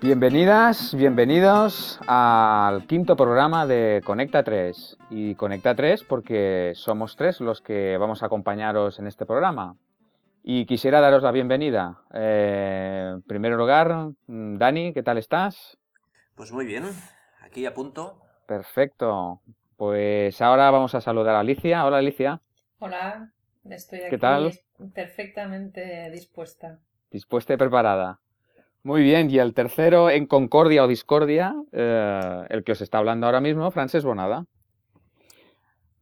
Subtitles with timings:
[0.00, 4.96] Bienvenidas, bienvenidos al quinto programa de Conecta 3.
[5.10, 9.74] Y Conecta 3 porque somos tres los que vamos a acompañaros en este programa.
[10.44, 11.98] Y quisiera daros la bienvenida.
[12.14, 15.76] Eh, en primer lugar, Dani, ¿qué tal estás?
[16.36, 16.84] Pues muy bien,
[17.42, 18.22] aquí a punto.
[18.46, 19.40] Perfecto.
[19.76, 21.84] Pues ahora vamos a saludar a Alicia.
[21.84, 22.40] Hola Alicia.
[22.78, 23.32] Hola,
[23.68, 24.52] estoy aquí ¿Qué tal?
[24.94, 26.78] perfectamente dispuesta.
[27.10, 28.20] Dispuesta y preparada.
[28.82, 33.26] Muy bien, y el tercero en concordia o discordia, eh, el que os está hablando
[33.26, 34.46] ahora mismo, Frances Bonada.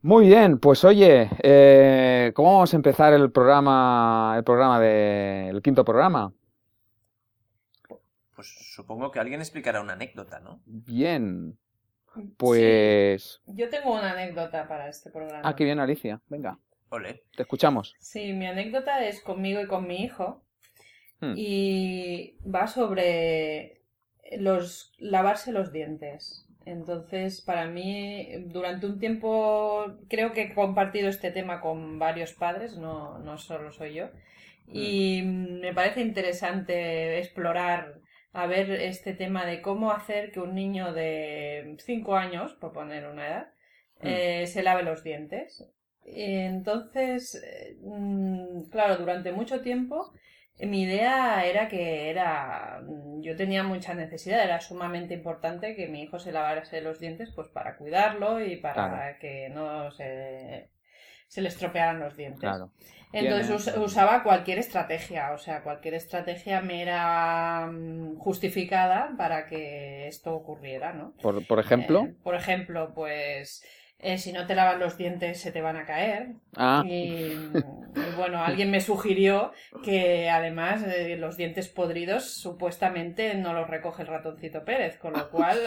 [0.03, 5.63] Muy bien, pues oye, eh, ¿cómo vamos a empezar el programa, el programa de, el
[5.63, 6.33] quinto programa?
[8.37, 10.61] Pues supongo que alguien explicará una anécdota, ¿no?
[10.67, 11.59] Bien,
[12.37, 13.41] pues...
[13.45, 15.41] Sí, yo tengo una anécdota para este programa.
[15.43, 16.59] Ah, qué bien, Alicia, venga,
[16.91, 17.25] Ole.
[17.35, 17.95] te escuchamos.
[17.99, 20.46] Sí, mi anécdota es conmigo y con mi hijo.
[21.21, 21.35] Hmm.
[21.37, 23.83] Y va sobre
[24.39, 26.47] los lavarse los dientes.
[26.65, 32.77] Entonces, para mí, durante un tiempo creo que he compartido este tema con varios padres,
[32.77, 34.09] no, no solo soy yo.
[34.73, 38.01] Y me parece interesante explorar,
[38.33, 43.07] a ver este tema de cómo hacer que un niño de 5 años, por poner
[43.07, 43.53] una edad,
[44.03, 45.65] eh, se lave los dientes.
[46.05, 50.13] Entonces, eh, mm, claro, durante mucho tiempo
[50.61, 52.83] mi idea era que era,
[53.21, 57.49] yo tenía mucha necesidad, era sumamente importante que mi hijo se lavase los dientes pues
[57.49, 59.19] para cuidarlo y para Claro.
[59.21, 60.71] que no se,
[61.29, 62.41] se le estropearan los dientes.
[62.41, 62.71] Claro.
[63.13, 70.35] Entonces usaba cualquier estrategia, o sea, cualquier estrategia me era mm, justificada para que esto
[70.35, 71.15] ocurriera, ¿no?
[71.23, 73.65] Por, por ejemplo, Eh, por ejemplo, pues
[73.99, 76.29] eh, si no te lavas los dientes se te van a caer.
[76.57, 77.35] ah, Y,
[78.17, 79.53] bueno, alguien me sugirió
[79.83, 85.31] que además eh, los dientes podridos supuestamente no los recoge el ratoncito Pérez, con lo
[85.31, 85.59] cual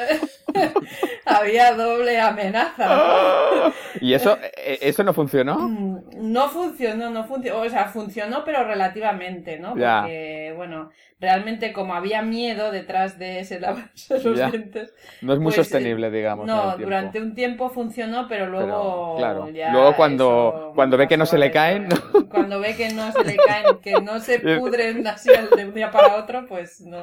[1.26, 3.72] había doble amenaza.
[4.02, 5.58] ¿y eso, eh, eso no funcionó?
[5.58, 9.76] Mm, No funcionó, no funcionó, o sea, funcionó pero relativamente, ¿no?
[9.78, 10.02] Ya.
[10.02, 10.90] Porque, bueno,
[11.20, 14.50] realmente como había miedo detrás de ese lavarse los Ya.
[14.52, 16.46] dientes, No es muy pues, sostenible, digamos.
[16.46, 21.08] no, durante un tiempo funcionó, pero luego Pero, claro, ya luego cuando- eso cuando ve
[21.08, 21.88] que no se le caen.
[22.30, 25.92] Cuando ve que no se le caen, que no se pudren así de un día
[25.92, 27.00] para otro, pues no,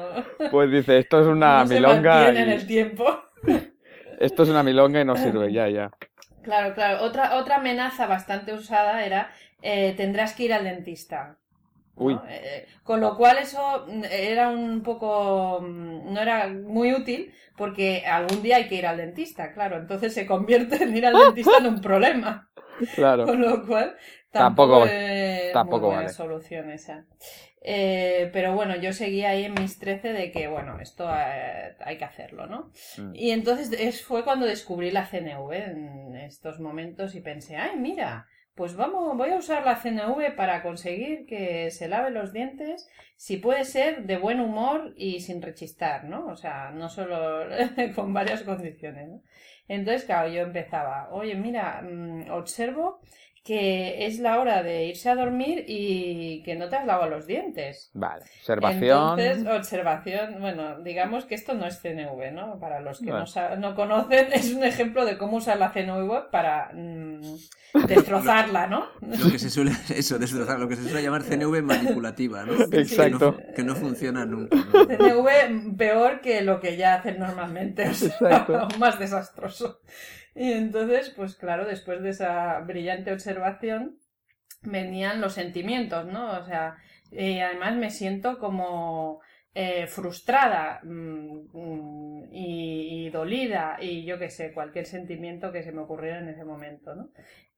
[0.51, 2.29] Pues dice, esto es una no se milonga.
[2.29, 3.05] en el tiempo.
[4.19, 5.91] Esto es una milonga y no sirve, ya, ya.
[6.41, 7.03] Claro, claro.
[7.03, 9.29] Otra, otra amenaza bastante usada era
[9.61, 11.37] eh, tendrás que ir al dentista.
[12.29, 15.59] Eh, con lo cual eso mm, era un poco...
[15.61, 19.77] mm, no era muy útil porque algún día hay que ir al dentista, claro.
[19.77, 22.49] Entonces se convierte en ir al dentista en un problema.
[22.95, 23.25] Claro.
[23.25, 23.95] Con lo cual
[24.31, 26.13] Tampoco- tampoco, es tampoco muy buena vale.
[26.13, 27.05] solución esa.
[27.61, 31.97] Eh, pero bueno, yo seguía ahí en mis 13 de que, bueno, esto eh, hay
[31.97, 32.71] que hacerlo, ¿no?
[32.97, 33.15] Mm.
[33.15, 38.27] Y entonces es, fue cuando descubrí la CNV en estos momentos y pensé, ay, mira,
[38.57, 43.37] pues vamos, voy a usar la CNV para conseguir que se lave los dientes, si
[43.37, 46.25] puede ser de buen humor y sin rechistar, ¿no?
[46.25, 47.47] O sea, no solo
[47.95, 49.21] con varias condiciones.
[49.67, 52.99] Entonces, claro, yo empezaba, oye, mira, mm, observo
[53.47, 57.25] que es la hora de irse a dormir y que no te has lavado los
[57.27, 57.89] dientes.
[57.93, 59.17] Vale, observación.
[59.17, 62.59] Entonces, observación, bueno, digamos que esto no es CNV, ¿no?
[62.59, 66.29] Para los que no, sa- no conocen, es un ejemplo de cómo usar la CNV
[66.29, 67.21] para mm,
[67.87, 68.87] destrozarla, ¿no?
[69.01, 72.51] Lo que se suele, eso, destrozar, lo que se suele llamar CNV manipulativa, ¿no?
[72.73, 73.37] Exacto.
[73.37, 74.57] Que no, que no funciona nunca.
[74.57, 74.87] ¿no?
[74.87, 78.57] CNV peor que lo que ya hacen normalmente, o sea, Exacto.
[78.57, 79.79] aún más desastroso.
[80.37, 83.97] Y entonces, pues claro, después de esa brillante observación,
[84.61, 86.39] venían los sentimientos, ¿no?
[86.39, 86.77] O sea,
[87.11, 89.21] eh, además me siento como
[89.55, 95.81] eh, frustrada mm, mm, y, dolida y yo qué sé, cualquier sentimiento que se me
[95.81, 97.09] ocurriera en ese momento, ¿no?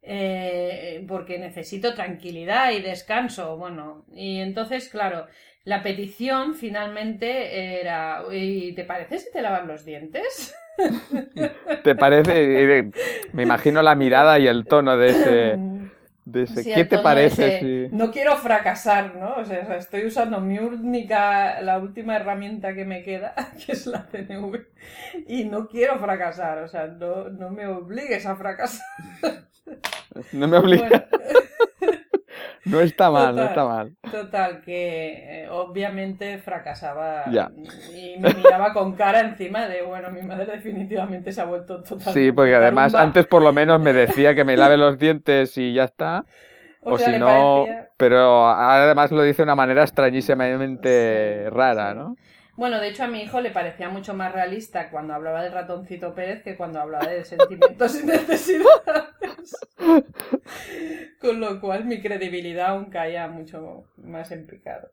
[0.02, 5.28] Eh, porque necesito tranquilidad y descanso, bueno, y entonces, claro,
[5.66, 10.56] la petición finalmente era, "¿Y ¿te parece si te lavan los dientes?
[11.84, 12.92] ¿Te parece?
[13.34, 15.60] Me imagino la mirada y el tono de ese.
[16.26, 17.96] de ese- Sí, ¿Qué te parece ese, si.?
[17.96, 19.36] No quiero fracasar, ¿no?
[19.36, 23.34] O sea, estoy usando mi única, la última herramienta que me queda,
[23.66, 24.66] que es la CNV,
[25.28, 28.86] y no quiero fracasar, o sea, no, no me obligues a fracasar.
[30.32, 30.90] No me obliga.
[30.90, 31.04] Bueno,
[32.70, 33.48] No está mal, no Total.
[33.48, 33.96] está mal.
[34.12, 37.52] total, que eh, obviamente fracasaba Ya.
[37.96, 42.12] y me miraba con cara encima de, bueno, mi madre definitivamente se ha vuelto totalmente
[42.14, 45.74] Sí, porque además antes por lo menos me decía que me lave los dientes y
[45.74, 46.26] ya está.
[46.82, 51.92] O, sea, si no, parecía- pero además lo dice de una manera extrañísimamente Sí, rara,
[51.92, 51.98] sí.
[51.98, 52.16] ¿no?
[52.60, 56.14] Bueno, de hecho a mi hijo le parecía mucho más realista cuando hablaba del ratoncito
[56.14, 59.56] Pérez que cuando hablaba de sentimientos y necesidades.
[61.22, 64.92] Con lo cual mi credibilidad aún caía mucho más en picado.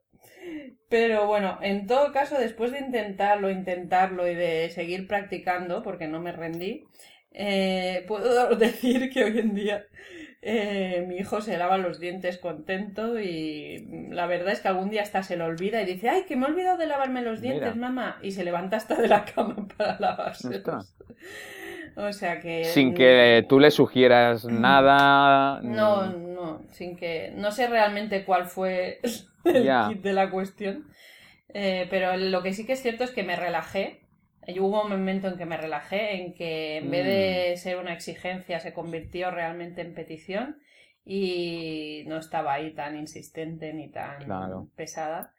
[0.89, 6.21] Pero bueno, en todo caso, después de intentarlo, intentarlo y de seguir practicando, porque no
[6.21, 6.85] me rendí,
[7.33, 9.85] eh, puedo decir que hoy en día
[10.49, 15.03] eh, mi hijo se lava los dientes contento y la verdad es que algún día
[15.03, 17.75] hasta se lo olvida y dice, ay, que me he olvidado de lavarme los dientes,
[17.75, 17.89] Mira.
[17.89, 20.63] mamá, y se levanta hasta de la cama para lavarse.
[21.97, 22.63] O sea que...
[22.67, 25.61] Sin que tú le sugieras nada.
[25.63, 27.33] No, no, sin que...
[27.35, 29.01] No sé realmente cuál fue
[29.45, 30.87] el kit de la cuestión,
[31.55, 34.06] eh, pero lo que sí que es cierto es que me relajé.
[34.47, 37.09] Y hubo un momento en que me relajé, en que en vez Mm.
[37.09, 40.59] de ser una exigencia se convirtió realmente en petición
[41.05, 44.69] y no estaba ahí tan insistente ni tan Claro.
[44.77, 45.33] pesada,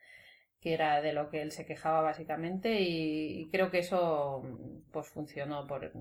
[0.61, 4.43] que era de lo que él se quejaba básicamente y, creo que eso
[4.91, 5.91] pues funcionó por,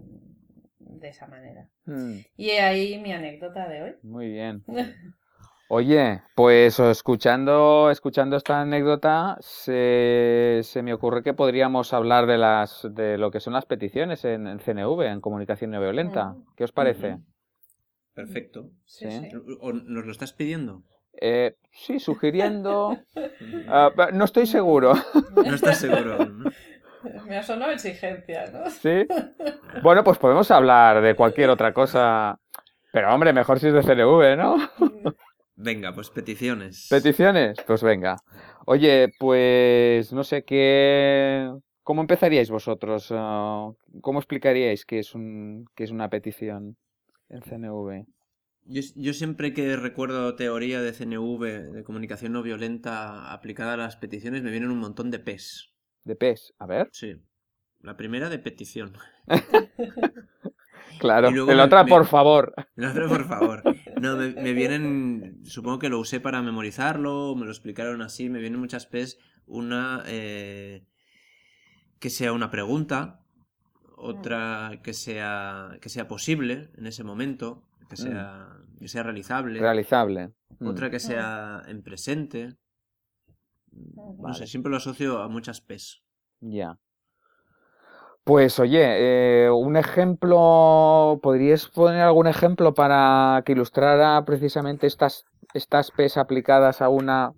[0.78, 1.68] de esa manera.
[1.84, 3.94] mm, Y ahí mi anécdota de hoy.
[4.02, 4.64] Muy bien.
[5.68, 12.86] Oye, pues escuchando, escuchando esta anécdota, se, se me ocurre que podríamos hablar de las
[12.88, 16.26] de lo que son las peticiones en, en CNV, en comunicación no violenta.
[16.30, 16.44] Mm.
[16.56, 17.18] ¿Qué os parece?
[18.14, 18.70] Perfecto.
[18.84, 19.28] Sí, Sí.
[19.30, 19.36] sí.
[19.60, 20.82] ¿O nos lo estás pidiendo?
[21.20, 22.96] Eh, sí, sugiriendo.
[23.68, 24.92] ah, no estoy seguro.
[25.34, 26.24] No estás seguro.
[26.26, 26.50] ¿no?
[27.26, 28.70] Me ha sonado exigencia, ¿no?
[28.70, 29.06] ¿Sí?
[29.82, 32.38] Bueno, pues podemos hablar de cualquier otra cosa.
[32.92, 34.56] Pero hombre, mejor si es de CNV, ¿no?
[35.56, 36.86] Venga, pues peticiones.
[36.90, 37.56] ¿Peticiones?
[37.66, 38.16] Pues venga.
[38.66, 41.50] Oye, pues no sé qué.
[41.82, 43.08] ¿Cómo empezaríais vosotros?
[43.10, 43.70] Ah,
[44.02, 46.76] ¿Cómo explicaríais qué es un qué es una petición
[47.30, 48.04] en CNV?
[48.68, 53.96] Yo, yo siempre que recuerdo teoría de CNV, de comunicación no violenta aplicada a las
[53.96, 55.72] peticiones, me vienen un montón de P's.
[56.04, 56.54] De PES.
[56.58, 56.88] A ver.
[56.92, 57.16] Sí.
[57.80, 58.92] La primera de petición.
[60.98, 61.28] Claro.
[61.28, 62.54] Y luego me- otra, me- por favor.
[62.74, 63.62] La otra, por favor.
[64.00, 68.40] No, me, me vienen, supongo que lo usé para memorizarlo, me lo explicaron así, me
[68.40, 69.18] vienen muchas P's.
[69.46, 70.84] Una eh,
[71.98, 73.20] que sea una pregunta,
[73.96, 80.32] otra que sea, que sea posible en ese momento, que sea, que sea realizable, Realizable.
[80.58, 80.66] Mm.
[80.66, 82.56] otra que sea en presente.
[83.72, 84.36] No Vale.
[84.36, 86.02] sé, siempre lo asocio a muchas P's.
[86.40, 86.78] Ya.
[88.26, 95.92] Pues oye, eh, un ejemplo, ¿podrías poner algún ejemplo para que ilustrara precisamente estas, estas
[95.92, 97.34] PES aplicadas a una,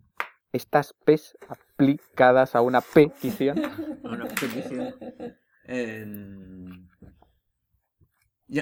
[0.51, 3.61] estas PES aplicadas a una petición?
[4.03, 4.95] Una petición.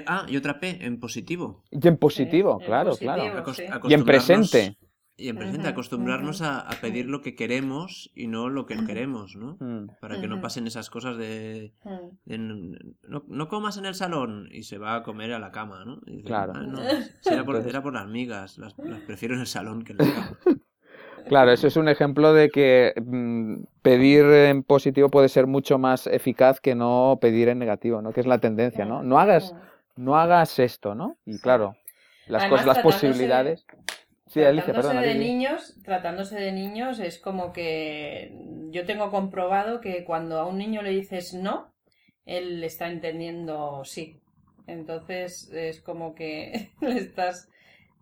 [0.08, 1.62] Ah, y otra P, en positivo.
[1.70, 3.14] Y en positivo, claro, positivo.
[3.14, 3.54] claro.
[3.54, 3.62] Sí.
[3.84, 4.76] Y en presente.
[5.18, 9.34] Y en presente, acostumbrarnos a, a pedir lo que queremos y no lo que queremos,
[9.34, 9.56] ¿no?
[9.60, 12.08] Mm, Para que no pasen esas cosas de, Mm.
[12.26, 12.38] de
[13.08, 16.00] no, no comas en el salón y se va a comer a la cama, ¿no?
[16.06, 16.52] Y Claro.
[16.54, 16.78] "Ah, no,
[17.22, 19.98] si era, por, era por las migas, las, las prefiero en el salón que en
[19.98, 20.38] la cama.
[21.28, 26.06] Claro, eso es un ejemplo de que mm, pedir en positivo puede ser mucho más
[26.06, 28.12] eficaz que no pedir en negativo, ¿no?
[28.12, 29.02] Que es la tendencia, ¿no?
[29.02, 29.52] No hagas,
[29.96, 31.16] no hagas esto, ¿no?
[31.24, 31.74] Y claro,
[32.28, 33.66] las Además, cosas, las posibilidades.
[34.26, 35.00] Sí, Alicia, tratándose perdona.
[35.00, 38.32] de niños, tratándose de niños es como que
[38.70, 41.72] yo tengo comprobado que cuando a un niño le dices no,
[42.24, 44.20] él está entendiendo sí.
[44.66, 47.48] Entonces es como que le estás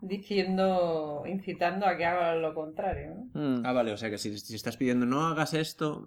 [0.09, 3.15] diciendo, incitando a que haga lo contrario.
[3.35, 3.41] ¿no?
[3.61, 3.67] Mm.
[3.67, 6.07] Ah, vale, o sea que si, si estás pidiendo no hagas esto,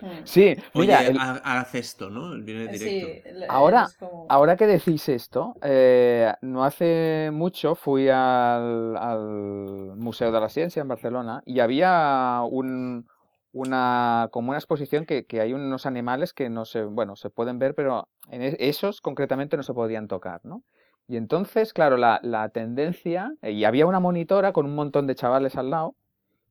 [0.00, 0.06] Mm.
[0.24, 2.30] Sí, oye, mira, el- ha- haz esto, ¿no?
[2.42, 3.08] Viene directo.
[3.48, 10.40] Ahora- como- ahora que decís esto, eh, no hace mucho fui al, al Museo de
[10.40, 13.06] la Ciencia en Barcelona y había un,
[13.52, 17.58] una, como una exposición que, que hay unos animales que no se, bueno, se pueden
[17.60, 20.64] ver, pero en e- esos concretamente no se podían tocar, ¿no?
[21.08, 25.56] Y entonces, claro, la, la tendencia, y había una monitora con un montón de chavales
[25.56, 25.94] al lado,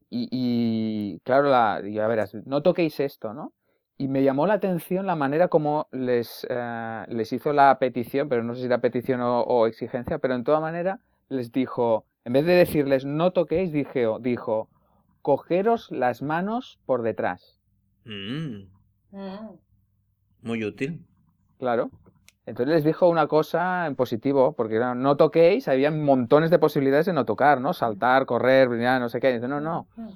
[0.09, 3.53] y, y, claro, la, y a verás, no toquéis esto, ¿no?
[3.97, 8.43] Y me llamó la atención la manera como les, eh, les hizo la petición, pero
[8.43, 12.33] no sé si era petición o, o exigencia, pero en toda manera les dijo, en
[12.33, 14.69] vez de decirles no toquéis, dijo, dijo,
[15.21, 17.59] cogeros las manos por detrás.
[18.05, 18.67] Mm,
[19.11, 19.57] Mm.
[20.41, 21.05] muy útil.
[21.59, 21.91] Claro.
[22.45, 27.05] Entonces les dijo una cosa en positivo, porque era, no toquéis, había montones de posibilidades
[27.05, 27.73] de no tocar, ¿no?
[27.73, 29.29] Saltar, correr, brillar, no sé qué.
[29.29, 29.87] Y dice, no, no.
[29.95, 30.09] Mm.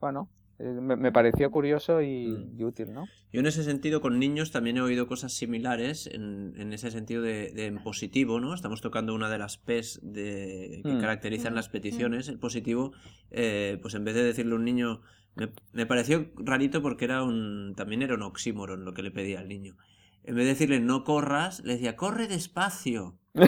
[0.00, 0.28] Bueno,
[0.58, 2.60] eh, me, me pareció curioso y, Mm.
[2.60, 3.06] y útil, ¿no?
[3.32, 7.22] Yo en ese sentido con niños también he oído cosas similares en, en ese sentido
[7.22, 8.54] de, de en positivo, ¿no?
[8.54, 11.00] Estamos tocando una de las P's de, que Mm.
[11.00, 12.28] caracterizan Mm, las peticiones.
[12.28, 12.92] El positivo,
[13.30, 15.00] eh, pues en vez de decirle a un niño
[15.34, 19.40] Me, me pareció rarito porque era un también era un oxímoron lo que le pedía
[19.40, 19.76] al niño.
[20.24, 23.18] En vez de decirle no corras, le decía corre despacio.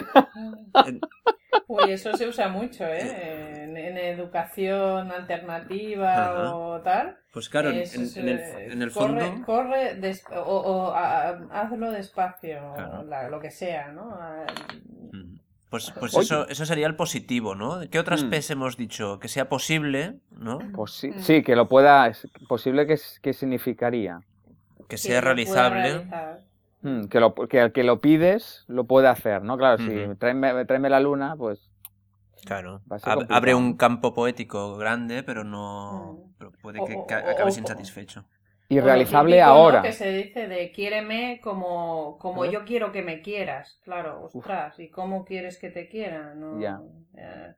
[1.67, 3.63] Uy, eso se usa mucho, ¿eh?
[3.63, 6.55] En, en educación alternativa Ajá.
[6.55, 7.17] o tal.
[7.31, 9.45] Pues claro, en, Es, en- en el, en el corre, fondo...
[9.45, 12.99] corre des- o, o a- a- hazlo despacio, Claro.
[12.99, 14.15] o la- lo que sea, ¿no?
[14.19, 14.45] Ah.
[15.69, 17.81] Pues, pues eso, eso sería el positivo, ¿no?
[17.89, 18.29] ¿Qué otras Mm.
[18.29, 19.19] P's hemos dicho?
[19.19, 20.59] Que sea posible, ¿no?
[20.73, 21.19] Pues sí, Mm.
[21.19, 22.09] sí, que lo pueda,
[22.47, 24.19] posible que, que significaría.
[24.87, 26.07] Que sea realizable.
[26.85, 29.57] Mm, que, lo, que al que lo pides lo puede hacer, ¿no?
[29.57, 30.15] Claro, si Ujú.
[30.17, 31.71] tráeme, tráeme la luna, pues
[32.45, 32.81] Claro.
[32.91, 36.13] Va a ser Ab- abre un campo poético grande, pero no.
[36.27, 36.33] Mm.
[36.37, 38.25] pero puede que o- ca- o- acabes o- insatisfecho.
[38.69, 39.53] y realizable típico, ¿no?
[39.55, 39.81] ahora.
[39.81, 42.51] Que se dice de quiéreme como, como ¿Eh?
[42.51, 43.79] yo quiero que me quieras.
[43.83, 46.35] Claro, ostras, ¿y cómo quieres que te quiera?
[46.35, 46.81] No, Ya.
[47.17, 47.55] eh,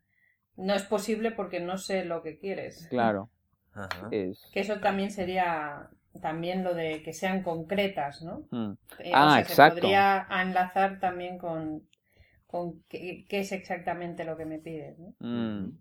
[0.55, 2.87] no es posible porque no sé lo que quieres.
[2.89, 3.29] Claro,
[3.73, 4.07] Ajá.
[4.11, 4.49] es.
[4.53, 5.89] Que eso también sería
[6.19, 8.43] también lo de que sean concretas, ¿no?
[8.51, 9.75] mm, Eh, Ah, o sea, exacto.
[9.75, 11.83] Se podría enlazar también con,
[12.47, 15.13] con qué, qué es exactamente lo que me pides, ¿no?
[15.19, 15.71] mm.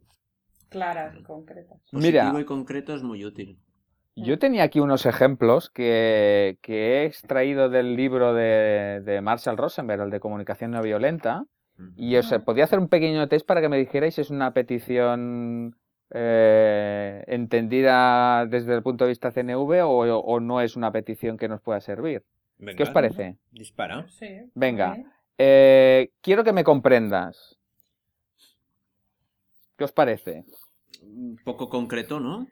[0.69, 1.79] Claras y concretas.
[1.93, 2.23] Mira.
[2.23, 3.59] Positivo y concreto es muy útil.
[4.19, 10.01] Yo tenía aquí unos ejemplos que, que he extraído del libro de, de Marshall Rosenberg,
[10.03, 11.45] el de comunicación no violenta,
[11.97, 12.39] y os Ah.
[12.39, 15.77] podía hacer un pequeño test para que me dijerais si es una petición
[16.11, 21.49] eh, entendida desde el punto de vista CNV o, o no es una petición que
[21.49, 22.23] nos pueda servir.
[22.77, 23.37] ¿Qué os parece?
[23.51, 24.09] Dispara.
[24.09, 24.51] Sí.
[24.55, 24.97] Venga.
[25.39, 27.59] Eh, quiero que me comprendas.
[29.77, 30.45] ¿Qué os parece?
[31.03, 32.47] Un poco concreto, ¿no?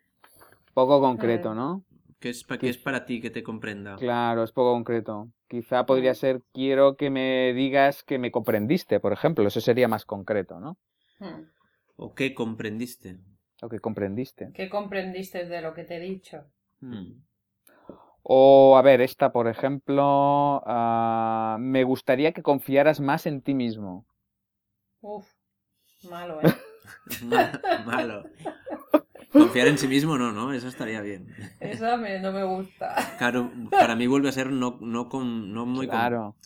[0.74, 1.54] Poco concreto.
[1.54, 1.84] ¿no?
[2.20, 3.96] ¿Qué es, pa- qué es para ti que te comprenda?
[3.96, 5.28] Claro, es poco concreto.
[5.48, 9.46] Quizá podría ser, quiero que me digas que me comprendiste, por ejemplo.
[9.46, 10.76] Eso sería más concreto, ¿no?
[11.20, 11.44] Hmm.
[11.96, 13.18] ¿O qué comprendiste?
[13.64, 14.44] O que comprendiste.
[14.52, 16.36] ¿Qué comprendiste de lo que te he dicho?
[16.80, 17.12] Mm.
[18.22, 20.02] O, a ver, esta, por ejemplo,
[20.66, 24.06] ah, me gustaría que confiaras más en ti mismo.
[25.00, 25.26] Uf,
[26.10, 26.52] malo, ¿eh?
[27.24, 28.24] Ma- Malo.
[29.32, 30.52] Confiar en sí mismo no, ¿no?
[30.52, 31.26] Eso estaría bien.
[31.60, 32.94] Esa me- no me gusta.
[33.18, 36.36] Claro, para mí vuelve a ser no, no, con, no muy con- Claro.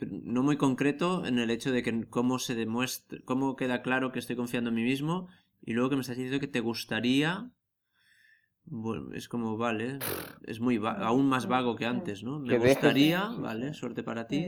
[0.00, 4.18] no muy concreto en el hecho de que cómo se demuestra, cómo queda claro que
[4.18, 5.28] estoy confiando en mí mismo
[5.66, 7.50] y luego que me estás diciendo que te gustaría,
[8.64, 9.98] bueno, es como, vale,
[10.46, 12.38] es muy va- aún más vago que antes, ¿no?
[12.38, 14.46] Me gustaría, vale, suerte para ti,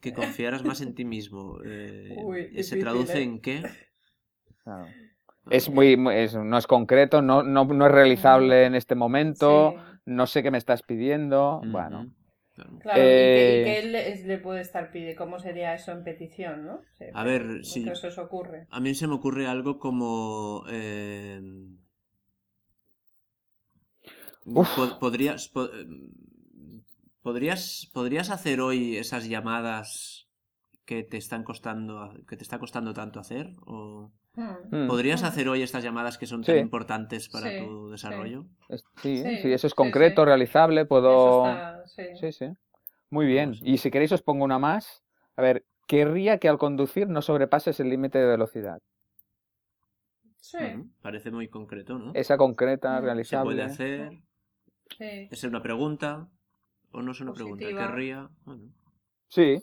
[0.00, 1.58] que confiaras más en ti mismo.
[1.64, 3.22] Eh, Uy, ¿Se traduce ¿eh?
[3.22, 3.62] en qué?
[4.64, 4.86] claro.
[5.50, 10.00] Es muy, es- no es concreto, no, no, no es realizable en este momento, Sí.
[10.06, 11.60] no sé qué me estás pidiendo.
[11.66, 12.06] Bueno,
[12.78, 13.12] claro.
[13.18, 15.18] ¿y qué- Eh, ¿y qué, le, le puede estar pidiendo?
[15.18, 16.82] ¿Cómo sería eso en petición, no?
[16.98, 17.84] Sí, A ver, ¿qué sí.
[17.96, 18.60] se os ocurre?
[18.70, 20.64] A mí se me ocurre algo como...
[20.68, 21.40] eh,
[24.54, 24.68] Uf.
[24.74, 25.86] po- podrías, po- eh,
[27.22, 30.13] podrías, podrías hacer hoy esas llamadas
[30.84, 34.88] que te están costando, que te está costando tanto hacer, o Mm.
[34.88, 35.26] podrías Mm.
[35.26, 38.46] hacer hoy estas llamadas que son tan importantes para Sí, tu desarrollo.
[38.68, 40.26] es- sí, Sí, sí, eso es concreto, sí.
[40.26, 41.28] realizable, puedo...
[41.28, 42.32] Eso está, sí.
[42.32, 42.56] Sí, sí.
[43.10, 43.54] Muy bien.
[43.62, 45.02] Y si queréis os pongo una más.
[45.36, 48.80] A ver, querría que al conducir no sobrepases el límite de velocidad.
[50.38, 50.58] Sí,
[51.00, 52.12] Parece muy concreto, ¿no?
[52.14, 52.96] Esa concreta, Mm.
[52.96, 53.44] Se realizable.
[53.54, 54.12] puede hacer,
[54.98, 55.28] sí.
[55.30, 56.28] es una pregunta,
[56.92, 58.28] o no es una pregunta, querría.
[58.44, 58.72] Bueno.
[59.28, 59.62] Sí,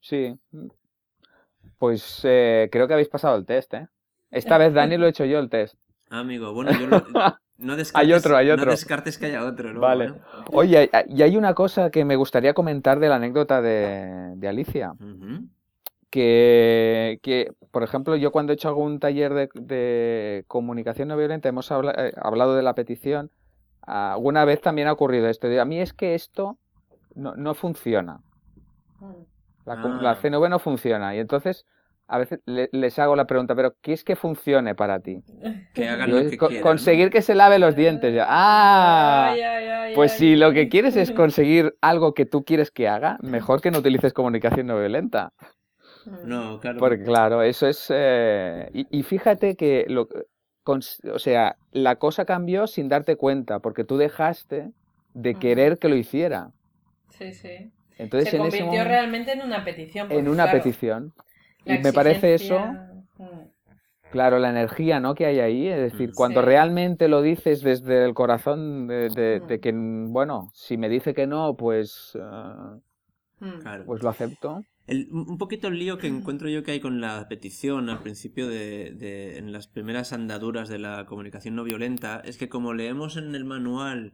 [0.00, 0.38] sí.
[1.78, 3.88] Pues eh, creo que habéis pasado el test, ¿eh?
[4.30, 5.74] Esta vez, Dani, lo he hecho yo el test.
[6.10, 7.00] Ah, amigo, bueno, yo lo-
[7.58, 9.80] no descartes, Hay otro, hay no descartes que haya otro, ¿no?
[9.80, 10.12] Vale.
[10.52, 14.48] Oye, hay- y hay una cosa que me gustaría comentar de la anécdota de, de
[14.48, 14.92] Alicia.
[16.10, 21.48] Que, que, por ejemplo, yo cuando he hecho algún taller de, de comunicación no violenta,
[21.48, 23.30] hemos habla- eh, hablado de la petición.
[23.82, 25.46] Alguna vez también ha ocurrido esto.
[25.60, 26.58] a mí es que esto
[27.14, 28.20] no, no funciona.
[29.64, 29.68] Mm.
[29.68, 29.98] La, Ah.
[30.02, 31.14] la CNV no funciona.
[31.14, 31.66] Y entonces,
[32.08, 35.22] a veces le- les hago la pregunta, ¿pero qué es que funcione para ti?
[35.74, 36.62] Que hagan lo que co- quieran.
[36.64, 38.12] conseguir que se lave los dientes.
[38.14, 38.26] Ya.
[38.28, 39.30] ¡Ah!
[39.32, 42.88] Ay, ay, ay, Pues si lo que quieres es conseguir algo que tú quieres que
[42.88, 45.32] haga, mejor que no utilices comunicación no violenta.
[46.06, 46.28] Mm.
[46.28, 46.78] No, claro.
[46.78, 47.86] Porque claro, eso es...
[47.90, 50.08] eh, Y, y fíjate que, lo,
[50.64, 54.70] o sea, la cosa cambió sin darte cuenta, porque tú dejaste
[55.14, 56.50] de querer que lo hiciera.
[57.10, 57.70] Sí, sí.
[58.02, 60.04] Entonces, Se en ese convirtió momento, realmente en una petición.
[60.10, 61.12] en porque, una claro, petición.
[61.64, 62.58] Y me parece eso,
[63.18, 63.24] Mm.
[64.10, 65.14] claro, la energía ¿no?
[65.14, 65.66] que hay ahí.
[65.68, 66.14] Es decir, Mm.
[66.14, 66.46] cuando Sí.
[66.46, 69.60] realmente lo dices desde el corazón de, de- de Mm.
[69.60, 69.72] que,
[70.12, 72.16] bueno, si me dice que no, pues,
[73.40, 73.58] Mm.
[73.60, 73.84] Claro.
[73.86, 74.62] pues lo acepto.
[74.86, 78.00] El- un un poquito el lío que encuentro yo que hay con la petición al
[78.02, 82.74] principio de, de- en las primeras andaduras de la comunicación no violenta es que como
[82.74, 84.12] leemos en el manual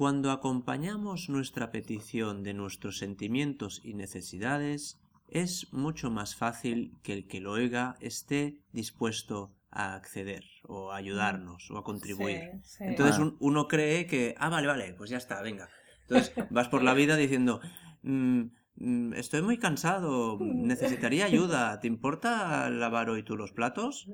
[0.00, 7.26] cuando acompañamos nuestra petición de nuestros sentimientos y necesidades es mucho más fácil que el
[7.28, 12.40] que lo oiga esté dispuesto a acceder o a ayudarnos o a contribuir.
[12.50, 12.84] Sí, sí.
[12.86, 13.24] Entonces Ah.
[13.24, 15.68] un- uno cree que, ah, vale, vale, pues ya está, venga.
[16.00, 17.60] Entonces vas por la vida diciendo,
[18.02, 18.44] "Mm,
[18.76, 24.08] mm, estoy muy cansado, necesitaría ayuda, ¿te importa lavar hoy tú los platos?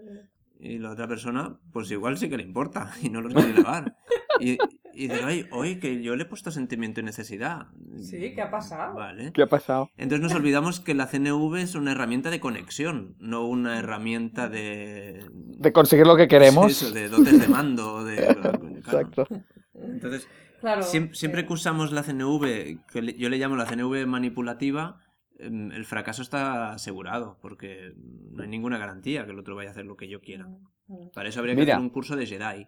[0.59, 3.95] Y la otra persona, pues igual sí que le importa y no los quiere lavar.
[4.41, 4.59] Y,
[4.97, 7.67] y dice, "Ay, hoy que yo le he puesto sentimiento y necesidad.
[7.99, 8.95] Sí, ¿qué ha pasado?
[8.95, 9.33] Vale.
[9.33, 9.91] ¿Qué ha pasado?
[9.97, 15.25] Entonces nos olvidamos que la CNV es una herramienta de conexión, no una herramienta de...
[15.33, 16.71] De conseguir lo que queremos.
[16.73, 18.05] Eso, de dotes de mando.
[18.05, 18.69] De, claro.
[18.77, 19.27] Exacto.
[19.75, 20.29] Entonces,
[20.61, 20.83] Claro.
[20.83, 21.47] Siem- siempre, sí.
[21.49, 24.99] que usamos la CNV, que yo le llamo la CNV manipulativa,
[25.39, 27.93] em, el fracaso está asegurado, porque
[28.33, 30.49] no hay ninguna garantía que el otro vaya a hacer lo que yo quiera.
[30.89, 31.09] Mm.
[31.15, 31.75] Para eso habría que Mira.
[31.75, 32.67] hacer un curso de Jedi.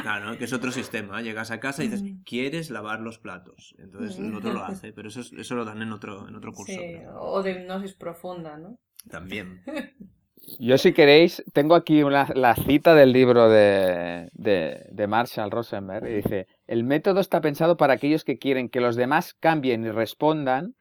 [0.04, 1.20] Claro, que es otro sistema.
[1.24, 3.74] Llegas a casa y dices, ¿quieres lavar los platos?
[3.80, 6.54] Entonces el otro lo hace, pero eso, es- eso lo dan en otro, en otro
[6.54, 6.74] curso.
[6.80, 8.78] Sí, o de hipnosis profunda, ¿no?
[9.10, 9.64] También.
[10.60, 16.08] Yo si queréis, tengo aquí una- la cita del libro de, de, de Marshall Rosenberg
[16.08, 19.90] y dice, el método está pensado para aquellos que quieren que los demás cambien y
[19.90, 20.76] respondan,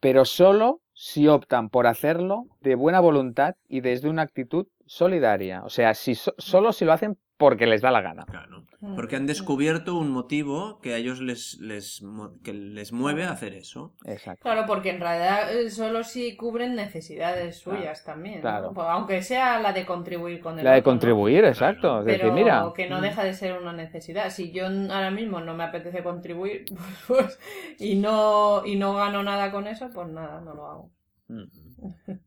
[0.00, 5.62] pero solo si optan por hacerlo de buena voluntad y desde una actitud solidaria.
[5.64, 8.24] O sea, si so- solo si lo hacen porque les da la gana.
[8.24, 8.64] Claro.
[8.94, 13.30] Porque han descubierto un motivo que a ellos les, les, mo- que les mueve a
[13.32, 13.94] hacer eso.
[14.04, 14.42] Exacto.
[14.42, 18.40] Claro, porque en realidad eh, solo si cubren necesidades Claro, suyas también.
[18.40, 18.72] claro.
[18.72, 20.94] Pues aunque sea la de contribuir con el La de otro, ¿no?
[20.94, 21.98] contribuir, exacto.
[22.00, 24.30] Es Pero decir, mira, que no deja de ser una necesidad.
[24.30, 26.64] Si yo ahora mismo no me apetece contribuir
[27.08, 27.38] pues,
[27.78, 30.90] y no y no gano nada con eso, pues nada, no lo hago.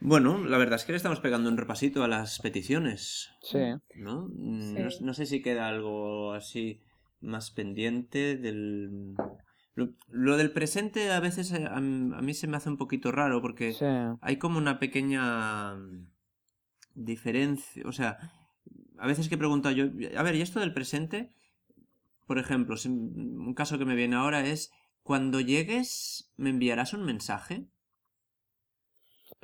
[0.00, 3.58] Bueno, la verdad es que le estamos pegando un repasito a las peticiones, sí.
[3.94, 4.28] ¿no?
[4.32, 6.82] Mm, No, sé si queda algo así
[7.20, 9.14] más pendiente del...
[9.74, 13.42] Lo, lo del presente a veces eh, a, mí se me hace un poquito raro
[13.42, 13.84] porque Sí.
[14.22, 16.06] hay como una pequeña mm,
[16.94, 18.18] diferencia, o sea,
[18.98, 21.30] a veces que he preguntado yo, a ver, ¿y esto del presente?
[22.26, 27.66] Por ejemplo, un caso que me viene ahora es, cuando llegues, ¿me enviarás un mensaje?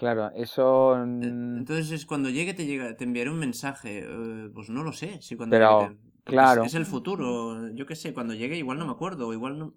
[0.02, 0.96] Claro, eso...
[0.98, 4.00] Mm, Entonces es cuando llegue te llega, te enviaré un mensaje.
[4.04, 5.22] Eh, pues no lo sé.
[5.22, 6.62] Si cuando Pero, llegue te- claro.
[6.64, 7.72] Es, es el futuro.
[7.72, 9.76] Yo qué sé, cuando llegue igual no me acuerdo, igual no.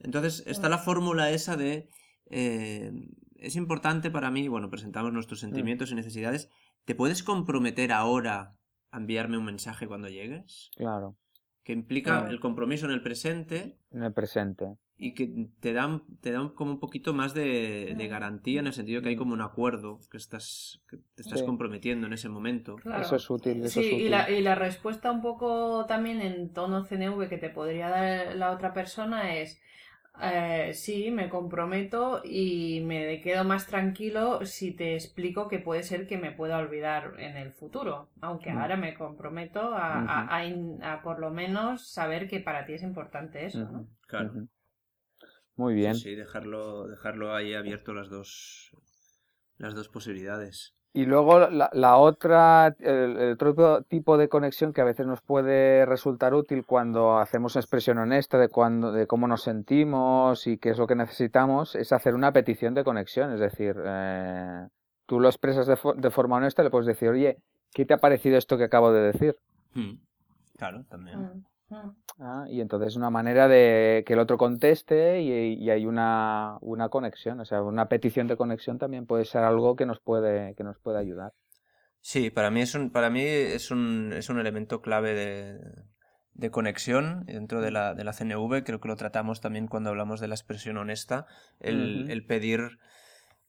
[0.00, 1.88] Entonces está la fórmula esa de.
[2.26, 2.90] eh,
[3.36, 6.50] es importante para mí, bueno, presentamos nuestros sentimientos y necesidades.
[6.84, 8.56] ¿Te puedes comprometer ahora
[8.90, 10.72] a enviarme un mensaje cuando llegues?
[10.76, 11.16] Claro,
[11.62, 12.30] Que implica Claro.
[12.32, 14.74] el compromiso en el presente en el presente.
[15.02, 18.74] Y que te dan, te dan como un poquito más de, de garantía en el
[18.74, 21.46] sentido que hay como un acuerdo que estás que te estás Sí.
[21.46, 22.76] comprometiendo en ese momento.
[22.76, 23.00] Claro.
[23.02, 24.06] Eso es útil, eso Sí, es útil.
[24.06, 28.36] y la, y la respuesta un poco también en tono CNV que te podría dar
[28.36, 29.58] la otra persona es
[30.22, 36.06] eh, sí, me comprometo y me quedo más tranquilo si te explico que puede ser
[36.06, 38.58] que me pueda olvidar en el futuro, aunque Mm.
[38.58, 42.74] ahora me comprometo a, a- a in- a por lo menos saber que para ti
[42.74, 44.32] es importante eso, Claro.
[45.60, 45.94] Muy bien.
[45.94, 48.70] Sí, dejarlo, dejarlo ahí abierto las dos,
[49.58, 50.72] las dos posibilidades.
[50.94, 55.20] Y luego la, la otra, el, el otro tipo de conexión que a veces nos
[55.20, 60.56] puede resultar útil cuando hacemos una expresión honesta de cuando, de cómo nos sentimos y
[60.56, 63.30] qué es lo que necesitamos, es hacer una petición de conexión.
[63.34, 64.66] Es decir, eh,
[65.04, 67.36] tú lo expresas de, fo- de forma honesta, le puedes decir, oye,
[67.74, 69.36] ¿qué te ha parecido esto que acabo de decir?
[69.74, 69.92] Mm.
[70.56, 71.20] Claro, también.
[71.20, 71.44] Mm.
[72.18, 76.58] Ah, y entonces es una manera de que el otro conteste y, y hay una,
[76.60, 77.40] una conexión.
[77.40, 80.78] O sea, una petición de conexión también puede ser algo que nos puede, que nos
[80.78, 81.32] puede ayudar.
[82.00, 85.60] Sí, para mí es un, para mí es un, es un elemento clave de,
[86.34, 88.64] de conexión dentro de la, de la CNV.
[88.64, 91.26] Creo que lo tratamos también cuando hablamos de la expresión honesta.
[91.60, 92.78] El, el pedir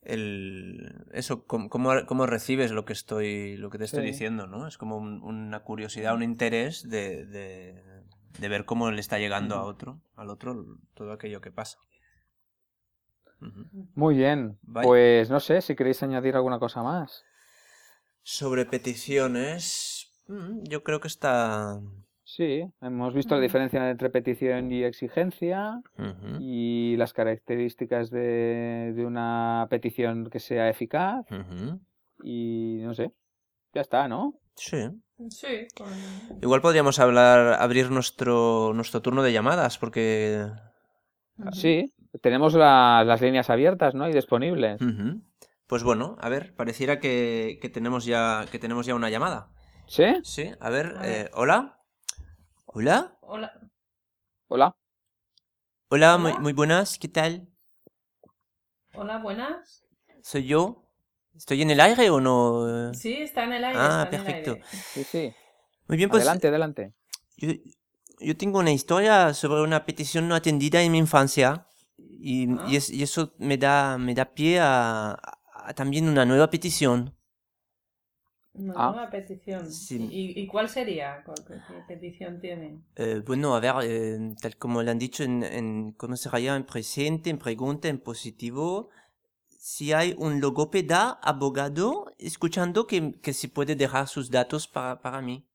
[0.03, 4.11] el, eso, cómo, cómo, cómo recibes lo que estoy, lo que te estoy Sí.
[4.11, 4.67] diciendo, ¿no?
[4.67, 7.83] Es como un- una curiosidad, un interés de, de,
[8.39, 11.77] de ver cómo le está llegando a otro, al otro todo aquello que pasa.
[13.95, 14.59] Muy bien.
[14.83, 17.23] Pues no sé si queréis añadir alguna cosa más.
[18.21, 21.79] Sobre peticiones, mm, yo creo que está...
[22.23, 25.81] Sí, hemos visto la diferencia entre petición y exigencia
[26.39, 31.25] y las características de, de una petición que sea eficaz
[32.23, 33.11] y no sé,
[33.73, 34.39] ya está, ¿no?
[34.55, 34.77] Sí.
[35.29, 40.47] Sí, con- Igual podríamos hablar, abrir nuestro, nuestro turno de llamadas, porque.
[41.53, 44.07] Sí, tenemos la- las líneas abiertas, ¿no?
[44.09, 44.81] Y disponibles.
[45.67, 49.49] Pues bueno, a ver, pareciera que, que tenemos ya que tenemos ya una llamada.
[49.87, 50.05] ¿Sí?
[50.23, 51.25] Sí, a ver, A ver.
[51.27, 51.79] eh, hola.
[52.65, 53.17] Hola.
[53.21, 53.51] Hola.
[54.47, 54.75] Hola.
[55.89, 56.39] Hola, muy, Hola.
[56.41, 57.47] muy buenas, ¿qué tal?
[58.93, 59.85] Hola, buenas.
[60.21, 60.80] Soy yo.
[61.41, 62.93] ¿Estoy en el aire o no?
[62.93, 63.79] Sí, está en el aire.
[63.81, 64.51] Ah, está en el perfecto.
[64.51, 64.63] aire.
[64.93, 65.33] Sí, sí.
[65.87, 66.93] Muy bien, pues adelante, adelante.
[67.37, 67.49] yo,
[68.19, 71.65] yo tengo una historia sobre una petición no atendida en mi infancia
[71.97, 72.65] y, Ah.
[72.67, 75.17] y es- y eso me da, me da pie a,
[75.65, 77.15] a también una nueva petición.
[78.53, 78.91] Una Ah.
[78.91, 79.71] nueva petición.
[79.71, 79.97] Sí.
[80.11, 81.23] ¿Y, y cuál sería?
[81.25, 81.55] ¿Cuál, qué
[81.95, 82.83] petición tiene?
[82.97, 86.29] Eh, bueno, a ver, eh, tal como le han dicho en, en ¿cómo se?
[86.37, 88.89] En presente, en pregunta, en positivo,
[89.63, 95.21] si hay un logopeda abogado escuchando que, que se puede dejar sus datos para, para
[95.21, 95.45] mí.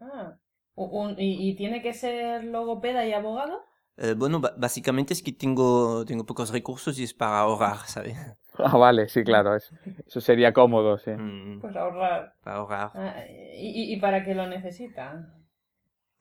[0.00, 0.36] Ah.
[0.74, 3.62] Un- y, y tiene que ser logopeda y abogado?
[3.96, 8.16] Eh, bueno, básicamente es que tengo, tengo pocos recursos y es para ahorrar, ¿sabes?
[8.62, 9.56] Ah, vale, sí, claro.
[9.56, 9.72] es-
[10.06, 11.12] Eso sería cómodo, sí.
[11.12, 12.34] Mm, Pues ahorrar.
[12.44, 12.90] para ahorrar.
[12.94, 13.24] Ah,
[13.56, 15.32] y, y- ¿Y para qué lo necesita?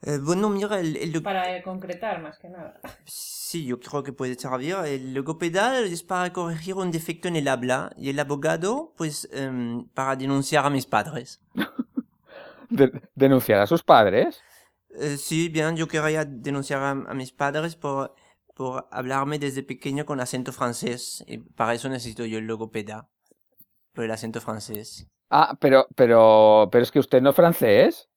[0.01, 2.79] Eh, bueno, mira, el, el Para eh, concretar, más que nada.
[3.05, 4.75] sí, yo creo que puede servir.
[4.85, 9.87] El logopeda es para corregir un defecto en el habla y el abogado, pues, em,
[9.89, 11.41] para denunciar a mis padres.
[12.69, 14.43] De- ¿Denunciar a sus padres?
[14.95, 18.15] Eh, sí, bien, yo quería denunciar a, a mis padres por,
[18.55, 21.23] por hablarme desde pequeño con acento francés.
[21.27, 23.09] Y para eso necesito yo el logopeda.
[23.93, 25.07] Por el acento francés.
[25.29, 28.09] Ah, pero, pero, pero es que usted no es francés.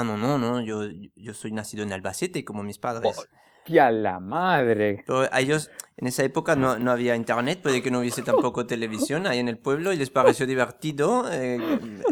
[0.00, 0.82] Ah, no, no, no, yo,
[1.16, 3.18] yo soy nacido en Albacete como mis padres.
[3.18, 5.02] ¡Hostia, la madre!
[5.06, 8.66] Pero a ellos, en esa época no, no había internet, puede que no hubiese tampoco
[8.66, 11.58] televisión ahí en el pueblo y les pareció divertido eh,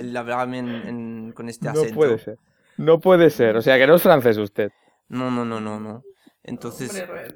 [0.00, 1.94] el hablarme en- en- con este No acento.
[1.94, 2.38] puede ser.
[2.76, 3.56] No puede ser.
[3.56, 4.70] O sea, que no es francés usted.
[5.08, 6.02] No, no, no, no, no.
[6.42, 7.34] Entonces, Hombre, re-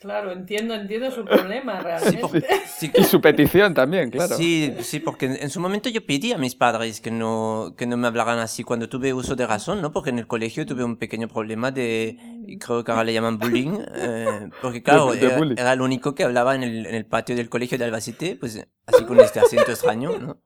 [0.00, 2.46] claro, entiendo, entiendo su problema realmente.
[2.66, 4.36] sí, Y su petición también, claro.
[4.36, 7.96] Sí, sí, porque en, su momento yo pedí a mis padres que no, que no
[7.96, 9.92] me hablaran así cuando tuve uso de razón, ¿no?
[9.92, 12.18] Porque en el colegio tuve un pequeño problema de,
[12.60, 15.56] creo que ahora le llaman bullying, eh, porque claro, De- de era, bullying.
[15.58, 18.66] era el único que hablaba en el, en el patio del colegio de Albacete, pues
[18.86, 20.40] así con este acento extraño, ¿no?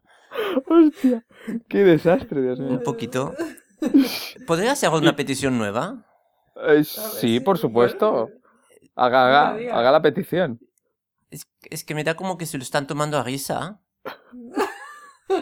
[0.68, 1.24] Hostia,
[1.68, 2.70] qué desastre, Dios mío.
[2.70, 3.34] Un poquito.
[4.46, 6.04] ¿Podría hacer una petición nueva?
[6.56, 8.30] Eh, sí, por supuesto.
[8.94, 10.60] Haga, haga, haga la petición.
[11.30, 13.80] Es, es que me da como que se lo están tomando a risa.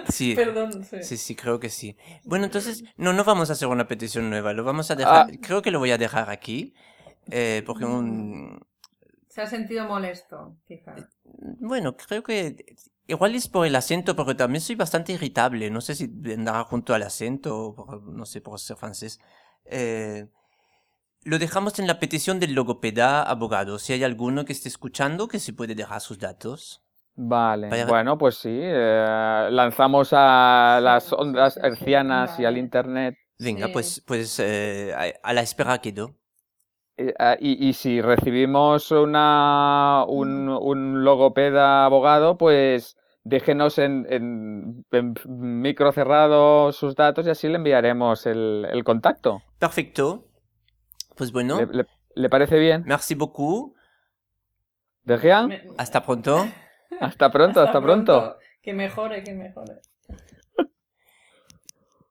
[0.09, 0.35] Sí.
[0.37, 1.03] Perdón, sí.
[1.03, 1.97] Sí, sí, creo que sí.
[2.25, 5.37] Bueno, entonces, no, no vamos a hacer una petición nueva, lo vamos a dejar, Ah.
[5.43, 6.75] creo que lo voy a dejar aquí,
[7.31, 8.65] eh, porque un,
[9.29, 10.95] Se ha sentido molesto, quizá.
[11.25, 12.77] bueno, creo que
[13.09, 16.95] igual es por el acento, porque también soy bastante irritable, no sé si vendrá junto
[16.95, 19.19] al acento, o por- no sé, por ser francés.
[19.65, 20.29] Eh,
[21.25, 25.39] lo dejamos en la petición del logopeda abogado, si hay alguno que esté escuchando que
[25.39, 26.83] se puede dejar sus datos.
[27.17, 28.49] Vale, Vaya- bueno, pues sí.
[28.63, 33.15] eh, lanzamos a las ondas hercianas y al internet.
[33.39, 33.73] Venga, Sí.
[33.73, 36.15] pues, pues eh, a, la espera quedo.
[37.19, 45.15] ah, y, y si recibimos una, un, un logopeda abogado, pues déjenos en, en, en
[45.27, 49.43] micro cerrado sus datos y así le enviaremos el, el contacto.
[49.59, 50.25] Perfecto.
[51.21, 52.83] Pues bueno, ¿Le, le- le parece bien?
[52.87, 53.77] merci beaucoup.
[55.05, 55.49] ¿De rien?
[55.49, 56.49] Me- Hasta pronto.
[57.01, 58.39] Hasta pronto, hasta, pronto.
[58.63, 59.81] Que mejore, que mejore.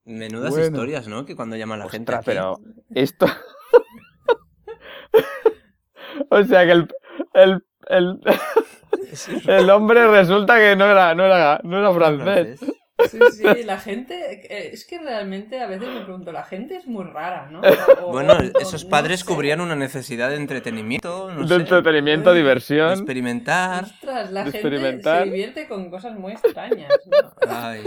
[0.05, 0.65] Menudas Bueno.
[0.67, 1.25] historias, ¿no?
[1.25, 2.25] Que cuando llama la gente Ostras, aquí.
[2.27, 2.59] pero
[2.91, 3.25] esto...
[6.29, 6.87] o sea que el,
[7.33, 8.19] el, el,
[9.47, 12.59] el hombre resulta que no era, no era, no era francés.
[13.07, 16.85] Sí, sí, la gente, eh, es que realmente a veces me pregunto, la gente es
[16.87, 17.61] muy rara, ¿no?
[18.05, 19.25] O- Bueno, o- esos no padres sé.
[19.25, 22.91] cubrían una necesidad de entretenimiento, no de sé, entretenimiento, de diversión.
[22.91, 23.85] experimentar.
[23.85, 27.33] Ostras, la gente se divierte con cosas muy extrañas, ¿no?
[27.47, 27.85] Ay,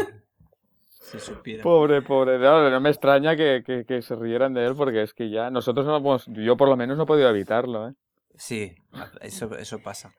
[0.88, 1.62] si supiera.
[1.62, 2.38] Pobre, pobre.
[2.38, 5.50] No, no me extraña que, que- que se rieran de él porque es que ya
[5.50, 7.92] nosotros no hemos, yo por lo menos no he podido evitarlo, ¿eh?
[8.36, 8.74] Sí,
[9.20, 10.14] eso, eso pasa.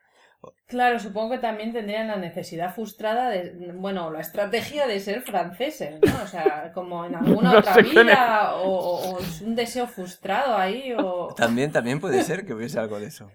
[0.67, 5.99] Claro, supongo que también tendrían la necesidad frustrada de, bueno, la estrategia de ser franceses,
[6.01, 6.23] ¿no?
[6.23, 10.93] O sea, como en alguna No otra vida, o, o- es un deseo frustrado ahí,
[10.97, 11.34] o...
[11.36, 13.29] También, también puede ser que hubiese algo de eso.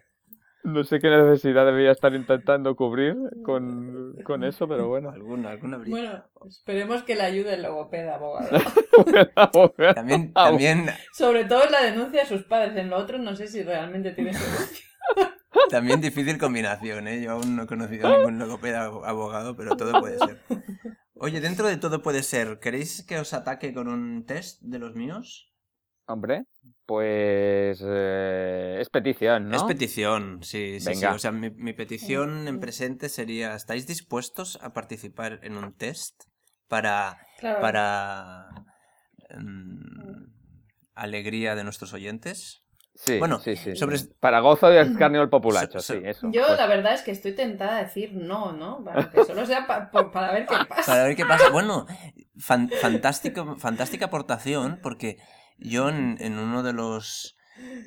[0.65, 5.11] No sé qué necesidad debería estar intentando cubrir con, con eso, pero bueno.
[5.11, 5.91] Alguna, alguna habría.
[5.93, 8.51] Bueno, esperemos que le ayude el logopeda, abogado.
[9.95, 13.47] También, también, Sobre todo en la denuncia a sus padres, en lo otro no sé
[13.47, 14.89] si realmente tiene solución.
[15.69, 17.23] también difícil combinación, ¿eh?
[17.23, 20.43] Yo aún no he conocido ningún logopeda abogado, pero todo puede ser.
[21.15, 24.95] Oye, dentro de todo puede ser, ¿queréis que os ataque con un test de los
[24.95, 25.53] míos?
[26.07, 26.45] Hombre,
[26.87, 29.57] pues eh, es petición, ¿no?
[29.57, 30.87] Es petición, sí, sí, sí.
[30.89, 31.13] Venga.
[31.13, 36.23] O sea, mi, mi petición en presente sería, ¿estáis dispuestos a participar en un test
[36.67, 37.61] para, Claro.
[37.61, 38.49] para
[39.37, 40.31] mm,
[40.95, 42.63] alegría de nuestros oyentes?
[43.01, 43.77] Sí, Bueno, sí, sí.
[43.77, 46.31] sobre- Para gozo de escarnio el populacho, So- so- sí, eso.
[46.33, 46.59] Yo pues.
[46.59, 48.83] la verdad es que estoy tentada a decir no, ¿no?
[48.83, 50.93] Para que solo sea pa- para ver qué pasa.
[50.93, 51.49] Para ver qué pasa.
[51.51, 51.87] Bueno,
[52.39, 55.17] fan- fantástico, fantástica aportación, porque
[55.59, 57.37] yo en, en uno de los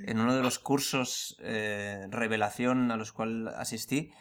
[0.06, 4.12] en uno de los cursos eh, revelación a los cuales asistí,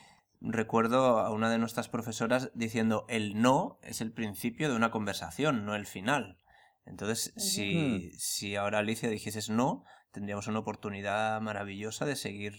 [0.40, 5.64] recuerdo a una de nuestras profesoras diciendo el no es el principio de una conversación,
[5.66, 6.36] no el final.
[6.84, 12.54] Entonces, si, si ahora Alicia dijeses no, tendríamos una oportunidad maravillosa de seguir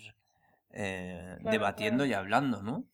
[0.72, 2.10] eh, Claro, debatiendo claro.
[2.10, 2.86] y hablando, ¿no?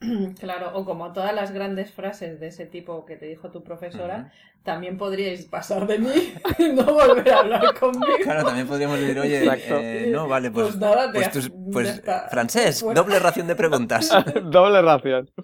[0.38, 4.30] Claro, o como todas las grandes frases de ese tipo que te dijo tu profesora,
[4.62, 8.04] también podríais pasar de mí y no volver a hablar conmigo.
[8.22, 12.02] Claro, también podríamos decir, oye, eh, no, vale, pues, Pues nada, te- pues, tus- pues,
[12.30, 14.10] francés, doble ración de preguntas.
[14.50, 15.30] Doble ración.